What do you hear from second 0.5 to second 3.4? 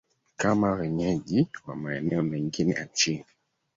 wenyeji wa maeneo mengine ya chini